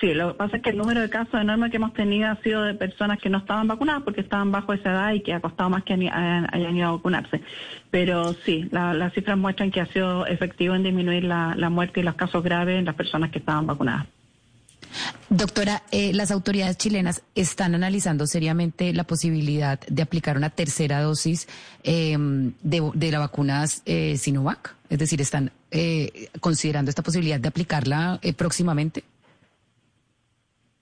Sí, 0.00 0.12
lo 0.12 0.32
que 0.32 0.34
pasa 0.34 0.56
es 0.56 0.62
que 0.62 0.70
el 0.70 0.76
número 0.76 1.00
de 1.00 1.08
casos 1.08 1.40
enorme 1.40 1.70
que 1.70 1.76
hemos 1.76 1.94
tenido 1.94 2.28
ha 2.28 2.36
sido 2.42 2.62
de 2.62 2.74
personas 2.74 3.20
que 3.20 3.30
no 3.30 3.38
estaban 3.38 3.68
vacunadas 3.68 4.02
porque 4.02 4.22
estaban 4.22 4.50
bajo 4.50 4.72
esa 4.72 4.90
edad 4.90 5.12
y 5.12 5.20
que 5.22 5.32
ha 5.32 5.40
costado 5.40 5.70
más 5.70 5.84
que 5.84 5.92
hayan 5.92 6.76
ido 6.76 6.88
a 6.88 6.92
vacunarse. 6.92 7.40
Pero 7.92 8.34
sí, 8.44 8.68
la, 8.72 8.92
las 8.92 9.12
cifras 9.12 9.38
muestran 9.38 9.70
que 9.70 9.80
ha 9.80 9.86
sido 9.86 10.26
efectivo 10.26 10.74
en 10.74 10.82
disminuir 10.82 11.22
la, 11.22 11.54
muerte 11.70 12.00
y 12.00 12.02
los 12.02 12.16
casos 12.16 12.42
graves 12.42 12.76
en 12.76 12.84
las 12.84 12.96
personas 12.96 13.30
que 13.30 13.38
estaban 13.38 13.66
vacunadas. 13.66 14.06
Doctora, 15.28 15.82
eh, 15.90 16.12
las 16.12 16.30
autoridades 16.30 16.76
chilenas 16.76 17.22
están 17.34 17.74
analizando 17.74 18.26
seriamente 18.26 18.92
la 18.92 19.04
posibilidad 19.04 19.80
de 19.80 20.02
aplicar 20.02 20.36
una 20.36 20.50
tercera 20.50 21.00
dosis 21.02 21.48
eh, 21.82 22.16
de, 22.18 22.90
de, 22.94 23.10
la 23.12 23.18
vacuna 23.20 23.64
eh, 23.86 24.16
Sinovac. 24.16 24.74
Es 24.90 24.98
decir, 24.98 25.20
están 25.20 25.50
eh, 25.76 26.28
considerando 26.38 26.88
esta 26.88 27.02
posibilidad 27.02 27.40
de 27.40 27.48
aplicarla 27.48 28.20
eh, 28.22 28.32
próximamente. 28.32 29.02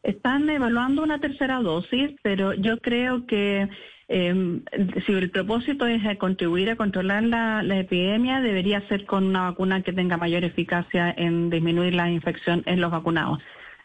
Están 0.03 0.51
evaluando 0.51 1.03
una 1.03 1.21
tercera 1.21 1.61
dosis, 1.61 2.11
pero 2.23 2.55
yo 2.55 2.79
creo 2.79 3.25
que 3.27 3.69
eh, 4.09 4.61
si 5.07 5.13
el 5.13 5.31
propósito 5.31 5.87
es 5.87 6.03
contribuir 6.19 6.71
a 6.71 6.77
controlar 6.77 7.23
la, 7.23 7.63
epidemia, 7.79 8.41
debería 8.41 8.87
ser 8.89 9.07
con 9.07 9.25
una 9.25 9.43
vacuna 9.51 9.83
que 9.83 9.93
tenga 9.93 10.17
mayor 10.17 10.45
eficacia 10.45 11.15
en 11.17 11.51
disminuir 11.51 11.95
la 11.95 12.11
infección 12.11 12.63
en 12.67 12.81
los 12.81 12.91
vacunados. 12.91 13.39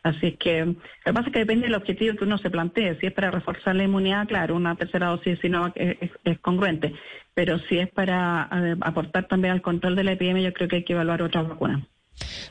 Así 0.04 0.34
que 0.34 0.66
lo 0.66 0.76
que 1.06 1.14
pasa 1.14 1.28
es 1.28 1.34
que 1.34 1.40
depende 1.40 1.68
del 1.68 1.76
objetivo 1.76 2.16
que 2.16 2.24
uno 2.24 2.38
se 2.40 2.50
plantee. 2.50 2.98
Si 3.00 3.08
es 3.08 3.14
para 3.14 3.32
reforzar 3.32 3.76
la 3.76 3.84
inmunidad, 3.84 4.28
claro, 4.28 4.56
una 4.56 4.76
tercera 4.76 5.08
dosis 5.08 5.38
sino 5.42 5.68
es, 5.76 5.98
es, 6.02 6.12
es 6.24 6.40
congruente. 6.40 6.94
Pero 7.34 7.60
si 7.60 7.78
es 7.78 7.90
para 7.90 8.50
eh, 8.52 8.76
aportar 8.82 9.28
también 9.28 9.54
al 9.54 9.62
control 9.62 9.96
de 9.96 10.04
la 10.04 10.14
epidemia, 10.14 10.44
yo 10.44 10.54
creo 10.54 10.68
que 10.68 10.78
hay 10.78 10.84
que 10.84 10.94
evaluar 10.94 11.22
otras 11.22 11.48
vacunas. 11.48 11.84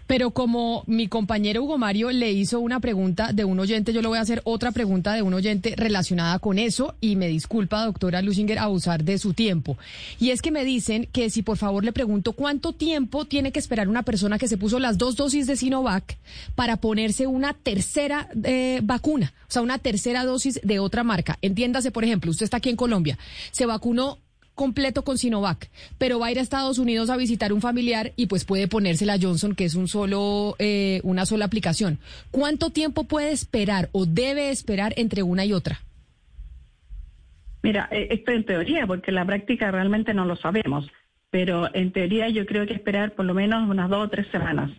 Pero 0.07 0.31
como 0.31 0.85
mi 0.87 1.09
compañero 1.09 1.63
Hugo 1.63 1.79
Mario 1.79 2.11
le 2.11 2.33
hizo 2.33 2.61
una 2.61 2.81
pregunta 2.81 3.33
de 3.33 3.45
un 3.45 3.59
oyente, 3.59 3.93
yo 3.93 4.03
le 4.03 4.09
voy 4.09 4.19
a 4.19 4.23
hacer 4.23 4.41
otra 4.45 4.73
pregunta 4.73 5.15
de 5.15 5.23
un 5.23 5.35
oyente 5.35 5.75
relacionada 5.77 6.39
con 6.39 6.59
eso 6.59 6.95
y 7.01 7.17
me 7.17 7.29
disculpa, 7.29 7.85
doctora 7.85 8.23
Lusinger, 8.23 8.59
abusar 8.59 9.05
de 9.05 9.19
su 9.19 9.35
tiempo. 9.35 9.77
Y 10.19 10.31
es 10.31 10.43
que 10.43 10.51
me 10.51 10.65
dicen 10.65 11.09
que 11.13 11.31
si 11.31 11.43
por 11.43 11.57
favor 11.57 11.85
le 11.85 11.93
pregunto 11.93 12.33
cuánto 12.33 12.73
tiempo 12.73 13.25
tiene 13.25 13.53
que 13.53 13.59
esperar 13.59 13.89
una 13.89 14.03
persona 14.03 14.39
que 14.39 14.49
se 14.49 14.57
puso 14.57 14.79
las 14.79 14.99
dos 14.99 15.17
dosis 15.17 15.47
de 15.47 15.57
Sinovac 15.57 16.17
para 16.55 16.77
ponerse 16.77 17.27
una 17.27 17.55
tercera 17.55 18.29
eh, 18.45 18.81
vacuna, 18.83 19.33
o 19.49 19.53
sea, 19.53 19.63
una 19.63 19.79
tercera 19.79 20.25
dosis 20.25 20.61
de 20.63 20.79
otra 20.79 21.05
marca. 21.05 21.39
Entiéndase, 21.43 21.91
por 21.91 22.05
ejemplo, 22.05 22.31
usted 22.31 22.45
está 22.45 22.59
aquí 22.59 22.69
en 22.69 22.77
Colombia, 22.77 23.19
se 23.51 23.67
vacunó 23.67 24.19
completo 24.57 25.05
con 25.05 25.19
Sinovac, 25.19 25.71
pero 25.99 26.19
va 26.19 26.27
a 26.27 26.33
ir 26.33 26.41
a 26.41 26.43
Estados 26.43 26.79
Unidos 26.79 27.11
a 27.11 27.17
visitar 27.17 27.53
un 27.53 27.61
familiar 27.61 28.13
y 28.17 28.27
pues 28.27 28.45
puede 28.45 28.67
ponerse 28.67 29.07
la 29.07 29.19
Johnson, 29.21 29.55
que 29.55 29.67
es 29.67 29.77
un 29.77 29.87
solo, 29.87 30.57
eh, 30.59 31.01
una 31.05 31.27
sola 31.27 31.45
aplicación. 31.45 32.01
¿Cuánto 32.33 32.71
tiempo 32.71 33.05
puede 33.05 33.31
esperar 33.31 33.89
o 33.93 34.07
debe 34.07 34.51
esperar 34.51 34.95
entre 34.97 35.23
una 35.23 35.45
y 35.45 35.53
otra? 35.53 35.79
Mira, 37.63 37.89
esto 37.91 38.33
en 38.33 38.45
teoría, 38.45 38.87
porque 38.87 39.11
en 39.11 39.17
la 39.17 39.25
práctica 39.25 39.71
realmente 39.71 40.15
no 40.15 40.25
lo 40.25 40.37
sabemos, 40.37 40.89
pero 41.31 41.73
en 41.75 41.93
teoría 41.93 42.29
yo 42.29 42.47
creo 42.47 42.67
que 42.67 42.75
esperar 42.75 43.15
por 43.15 43.25
lo 43.25 43.35
menos 43.35 43.69
unas 43.69 43.91
dos 43.91 44.07
o 44.07 44.09
tres 44.09 44.27
semanas. 44.33 44.71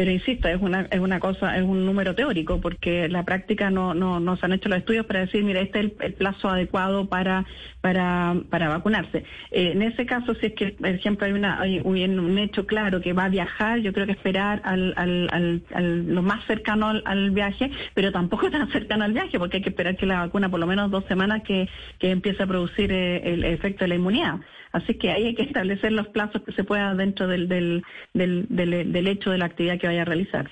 Pero 0.00 0.12
insisto, 0.12 0.48
es 0.48 0.58
una, 0.62 0.88
es 0.90 0.98
una 0.98 1.20
cosa, 1.20 1.58
es 1.58 1.62
un 1.62 1.84
número 1.84 2.14
teórico, 2.14 2.58
porque 2.58 3.04
en 3.04 3.12
la 3.12 3.22
práctica 3.24 3.68
no, 3.68 3.92
no, 3.92 4.18
no 4.18 4.34
se 4.38 4.46
han 4.46 4.54
hecho 4.54 4.70
los 4.70 4.78
estudios 4.78 5.04
para 5.04 5.20
decir, 5.20 5.44
mira, 5.44 5.60
este 5.60 5.78
es 5.78 5.84
el, 5.84 5.94
el 6.00 6.14
plazo 6.14 6.48
adecuado 6.48 7.06
para, 7.10 7.44
para, 7.82 8.34
para 8.48 8.70
vacunarse. 8.70 9.24
Eh, 9.50 9.72
en 9.74 9.82
ese 9.82 10.06
caso, 10.06 10.34
si 10.36 10.46
es 10.46 10.52
que, 10.54 10.68
por 10.68 10.88
ejemplo, 10.88 11.26
hay, 11.26 11.34
una, 11.34 11.60
hay 11.60 11.80
un 11.80 12.38
hecho 12.38 12.64
claro 12.64 13.02
que 13.02 13.12
va 13.12 13.24
a 13.24 13.28
viajar, 13.28 13.80
yo 13.80 13.92
creo 13.92 14.06
que 14.06 14.12
esperar 14.12 14.62
al, 14.64 14.94
al, 14.96 15.62
al, 15.70 16.14
lo 16.14 16.22
más 16.22 16.46
cercano 16.46 16.88
al, 17.04 17.30
viaje, 17.32 17.70
pero 17.92 18.10
tampoco 18.10 18.50
tan 18.50 18.72
cercano 18.72 19.04
al 19.04 19.12
viaje, 19.12 19.38
porque 19.38 19.58
hay 19.58 19.62
que 19.62 19.68
esperar 19.68 19.98
que 19.98 20.06
la 20.06 20.20
vacuna 20.20 20.48
por 20.48 20.60
lo 20.60 20.66
menos 20.66 20.90
dos 20.90 21.04
semanas 21.08 21.42
que, 21.42 21.68
que 21.98 22.10
empiece 22.10 22.42
a 22.42 22.46
producir 22.46 22.90
eh, 22.90 23.34
el 23.34 23.44
efecto 23.44 23.84
de 23.84 23.88
la 23.88 23.96
inmunidad. 23.96 24.36
Así 24.72 24.94
que 24.94 25.10
ahí 25.10 25.26
hay 25.26 25.34
que 25.34 25.42
establecer 25.42 25.92
los 25.92 26.08
plazos 26.08 26.42
que 26.42 26.52
se 26.52 26.64
pueda 26.64 26.94
dentro 26.94 27.26
del, 27.26 27.48
del, 27.48 27.82
del, 28.12 28.46
del 28.48 29.08
hecho 29.08 29.30
de 29.30 29.38
la 29.38 29.46
actividad 29.46 29.78
que 29.78 29.88
vaya 29.88 30.02
a 30.02 30.06
realizar. 30.06 30.50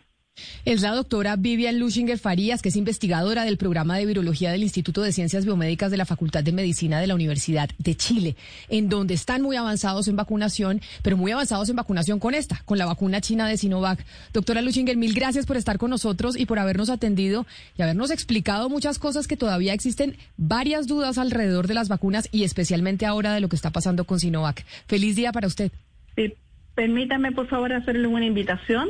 Es 0.65 0.83
la 0.83 0.91
doctora 0.91 1.37
Vivian 1.37 1.79
Lushinger 1.79 2.19
Farías, 2.19 2.63
que 2.63 2.69
es 2.69 2.77
investigadora 2.77 3.45
del 3.45 3.57
programa 3.57 3.97
de 3.97 4.07
virología 4.07 4.51
del 4.51 4.63
Instituto 4.63 5.03
de 5.03 5.13
Ciencias 5.13 5.45
Biomédicas 5.45 5.91
de 5.91 5.97
la 5.97 6.05
Facultad 6.05 6.45
de 6.45 6.53
Medicina 6.53 7.01
de 7.01 7.07
la 7.07 7.15
Universidad 7.15 7.69
de 7.79 7.95
Chile, 7.95 8.37
en 8.69 8.89
donde 8.89 9.15
están 9.15 9.43
muy 9.43 9.57
avanzados 9.57 10.09
en 10.09 10.17
vacunación, 10.17 10.81
pero 11.03 11.17
muy 11.17 11.33
avanzados 11.33 11.69
en 11.69 11.77
vacunación 11.77 12.19
con 12.19 12.35
esta, 12.35 12.63
con 12.65 12.79
la 12.79 12.87
vacuna 12.87 13.21
china 13.21 13.49
de 13.49 13.57
Sinovac. 13.57 14.05
Doctora 14.33 14.63
Lushinger, 14.63 14.97
mil 14.97 15.15
gracias 15.15 15.47
por 15.47 15.57
estar 15.57 15.79
con 15.79 15.91
nosotros 15.91 16.39
y 16.39 16.47
por 16.47 16.59
habernos 16.59 16.91
atendido 16.91 17.47
y 17.77 17.83
habernos 17.83 18.11
explicado 18.11 18.69
muchas 18.69 18.99
cosas 18.99 19.27
que 19.27 19.37
todavía 19.37 19.73
existen 19.73 20.17
varias 20.37 20.87
dudas 20.87 21.19
alrededor 21.19 21.67
de 21.67 21.75
las 21.75 21.89
vacunas 21.89 22.29
y 22.33 22.45
especialmente 22.45 23.07
ahora 23.07 23.33
de 23.35 23.41
lo 23.41 23.49
que 23.49 23.57
está 23.57 23.71
pasando 23.71 24.05
con 24.05 24.21
Sinovac. 24.21 24.65
Feliz 24.87 25.17
día 25.17 25.33
para 25.33 25.47
usted. 25.47 25.73
Sí, 26.17 26.35
permítame 26.75 27.33
por 27.33 27.49
favor 27.49 27.73
hacerle 27.73 28.07
una 28.07 28.27
invitación 28.27 28.89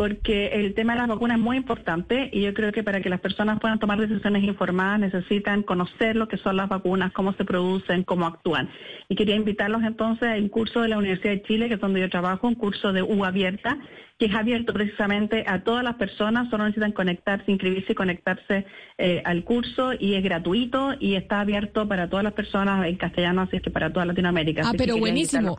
porque 0.00 0.46
el 0.54 0.72
tema 0.72 0.94
de 0.94 1.00
las 1.00 1.08
vacunas 1.08 1.36
es 1.36 1.44
muy 1.44 1.58
importante 1.58 2.30
y 2.32 2.40
yo 2.40 2.54
creo 2.54 2.72
que 2.72 2.82
para 2.82 3.02
que 3.02 3.10
las 3.10 3.20
personas 3.20 3.60
puedan 3.60 3.78
tomar 3.78 4.00
decisiones 4.00 4.44
informadas 4.44 4.98
necesitan 4.98 5.62
conocer 5.62 6.16
lo 6.16 6.26
que 6.26 6.38
son 6.38 6.56
las 6.56 6.70
vacunas, 6.70 7.12
cómo 7.12 7.34
se 7.34 7.44
producen, 7.44 8.04
cómo 8.04 8.24
actúan. 8.24 8.70
Y 9.10 9.14
quería 9.14 9.34
invitarlos 9.34 9.82
entonces 9.82 10.26
a 10.26 10.36
un 10.36 10.48
curso 10.48 10.80
de 10.80 10.88
la 10.88 10.96
Universidad 10.96 11.34
de 11.34 11.42
Chile, 11.42 11.68
que 11.68 11.74
es 11.74 11.80
donde 11.80 12.00
yo 12.00 12.08
trabajo, 12.08 12.48
un 12.48 12.54
curso 12.54 12.94
de 12.94 13.02
U 13.02 13.26
abierta, 13.26 13.76
que 14.20 14.26
es 14.26 14.34
abierto 14.34 14.74
precisamente 14.74 15.44
a 15.46 15.64
todas 15.64 15.82
las 15.82 15.94
personas, 15.94 16.50
solo 16.50 16.64
necesitan 16.64 16.92
conectarse, 16.92 17.50
inscribirse 17.50 17.92
y 17.92 17.94
conectarse 17.94 18.66
eh, 18.98 19.22
al 19.24 19.44
curso 19.44 19.94
y 19.98 20.14
es 20.14 20.22
gratuito 20.22 20.92
y 21.00 21.14
está 21.14 21.40
abierto 21.40 21.88
para 21.88 22.10
todas 22.10 22.22
las 22.22 22.34
personas 22.34 22.86
en 22.86 22.96
castellano, 22.96 23.40
así 23.40 23.56
es 23.56 23.62
que 23.62 23.70
para 23.70 23.90
toda 23.90 24.04
Latinoamérica. 24.04 24.60
Ah, 24.66 24.72
pero 24.76 24.98
buenísimo. 24.98 25.56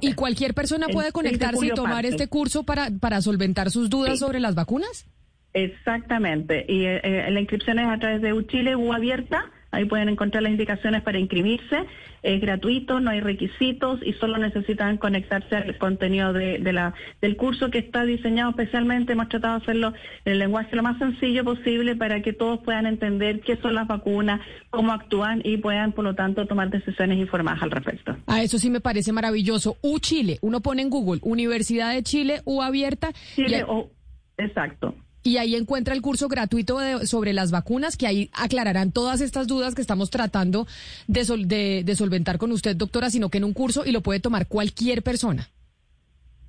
Y 0.00 0.12
cualquier 0.12 0.54
persona 0.54 0.86
puede 0.86 1.10
conectarse 1.10 1.66
y 1.66 1.70
tomar 1.70 1.94
parte. 1.94 2.08
este 2.08 2.28
curso 2.28 2.62
para, 2.62 2.88
para 3.00 3.20
solventar 3.20 3.72
sus 3.72 3.83
dudas 3.90 4.12
sí. 4.12 4.18
sobre 4.18 4.40
las 4.40 4.54
vacunas. 4.54 5.06
Exactamente. 5.52 6.66
Y 6.68 6.84
eh, 6.84 7.00
eh, 7.02 7.30
la 7.30 7.40
inscripción 7.40 7.78
es 7.78 7.86
a 7.86 7.98
través 7.98 8.20
de 8.20 8.32
Uchile 8.32 8.76
U 8.76 8.92
abierta. 8.92 9.50
Ahí 9.74 9.84
pueden 9.84 10.08
encontrar 10.08 10.42
las 10.42 10.52
indicaciones 10.52 11.02
para 11.02 11.18
inscribirse. 11.18 11.84
Es 12.22 12.40
gratuito, 12.40 13.00
no 13.00 13.10
hay 13.10 13.20
requisitos 13.20 14.00
y 14.02 14.14
solo 14.14 14.38
necesitan 14.38 14.96
conectarse 14.96 15.56
al 15.56 15.76
contenido 15.76 16.32
de, 16.32 16.58
de 16.58 16.72
la, 16.72 16.94
del 17.20 17.36
curso 17.36 17.70
que 17.70 17.78
está 17.78 18.04
diseñado 18.04 18.50
especialmente. 18.50 19.12
Hemos 19.12 19.28
tratado 19.28 19.58
de 19.58 19.62
hacerlo 19.62 19.92
en 20.24 20.32
el 20.32 20.38
lenguaje 20.38 20.74
lo 20.74 20.82
más 20.82 20.98
sencillo 20.98 21.44
posible 21.44 21.96
para 21.96 22.22
que 22.22 22.32
todos 22.32 22.60
puedan 22.60 22.86
entender 22.86 23.40
qué 23.40 23.56
son 23.56 23.74
las 23.74 23.86
vacunas, 23.86 24.40
cómo 24.70 24.92
actúan 24.92 25.42
y 25.44 25.58
puedan, 25.58 25.92
por 25.92 26.04
lo 26.04 26.14
tanto, 26.14 26.46
tomar 26.46 26.70
decisiones 26.70 27.18
informadas 27.18 27.62
al 27.62 27.70
respecto. 27.70 28.12
A 28.12 28.36
ah, 28.36 28.42
eso 28.42 28.58
sí 28.58 28.70
me 28.70 28.80
parece 28.80 29.12
maravilloso. 29.12 29.76
U 29.82 29.98
Chile, 29.98 30.38
uno 30.40 30.60
pone 30.60 30.82
en 30.82 30.90
Google 30.90 31.20
Universidad 31.22 31.92
de 31.92 32.02
Chile, 32.02 32.40
U 32.44 32.62
abierta. 32.62 33.12
Chile, 33.34 33.58
y... 33.60 33.64
o, 33.66 33.90
exacto 34.38 34.94
y 35.24 35.38
ahí 35.38 35.56
encuentra 35.56 35.94
el 35.94 36.02
curso 36.02 36.28
gratuito 36.28 36.78
de, 36.78 37.06
sobre 37.06 37.32
las 37.32 37.50
vacunas, 37.50 37.96
que 37.96 38.06
ahí 38.06 38.30
aclararán 38.32 38.92
todas 38.92 39.20
estas 39.20 39.48
dudas 39.48 39.74
que 39.74 39.80
estamos 39.80 40.10
tratando 40.10 40.68
de, 41.08 41.24
sol, 41.24 41.48
de, 41.48 41.82
de, 41.84 41.96
solventar 41.96 42.38
con 42.38 42.52
usted, 42.52 42.76
doctora, 42.76 43.10
sino 43.10 43.30
que 43.30 43.38
en 43.38 43.44
un 43.44 43.54
curso 43.54 43.84
y 43.84 43.90
lo 43.90 44.02
puede 44.02 44.20
tomar 44.20 44.46
cualquier 44.46 45.02
persona. 45.02 45.48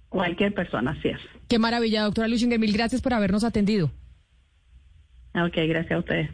Cualquier 0.09 0.53
persona, 0.53 0.91
así 0.91 1.07
es. 1.07 1.19
Qué 1.47 1.57
maravilla, 1.57 2.03
doctora 2.03 2.27
Luchinger. 2.27 2.59
Mil 2.59 2.73
gracias 2.73 3.01
por 3.01 3.13
habernos 3.13 3.43
atendido. 3.43 3.91
Ok, 5.33 5.55
gracias 5.67 5.91
a 5.91 5.99
ustedes. 5.99 6.29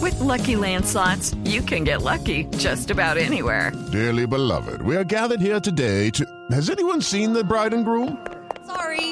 With 0.00 0.18
lucky 0.20 0.56
landslots, 0.56 1.36
you 1.44 1.62
can 1.62 1.84
get 1.84 2.02
lucky 2.02 2.46
just 2.58 2.90
about 2.90 3.16
anywhere. 3.16 3.72
Dearly 3.92 4.26
beloved, 4.26 4.82
we 4.82 4.96
are 4.96 5.04
gathered 5.04 5.40
here 5.40 5.60
today 5.60 6.10
to. 6.10 6.24
Has 6.50 6.70
anyone 6.70 7.00
seen 7.00 7.32
the 7.32 7.44
bride 7.44 7.72
and 7.72 7.84
groom? 7.84 8.18
Sorry, 8.66 9.11